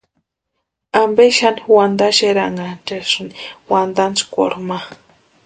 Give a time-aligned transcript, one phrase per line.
[1.03, 3.33] ¿Ampe xani wantaxeranhaxasïni
[3.71, 4.77] wantantskwarhu ma?